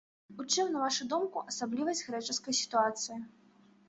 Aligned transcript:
У 0.43 0.43
чым, 0.53 0.69
на 0.75 0.79
вашу 0.83 1.03
думку, 1.11 1.43
асаблівасць 1.53 2.01
грэчаскай 2.07 2.57
сітуацыі? 2.61 3.19